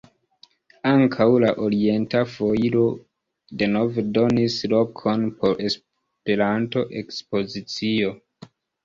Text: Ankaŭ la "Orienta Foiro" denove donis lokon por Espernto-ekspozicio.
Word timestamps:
Ankaŭ 0.91 1.25
la 1.41 1.49
"Orienta 1.65 2.21
Foiro" 2.35 2.85
denove 3.63 4.05
donis 4.15 4.55
lokon 4.73 5.27
por 5.43 5.61
Espernto-ekspozicio. 5.69 8.11